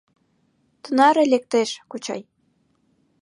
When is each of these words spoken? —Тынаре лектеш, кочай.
—Тынаре 0.83 1.23
лектеш, 1.31 1.69
кочай. 1.91 2.21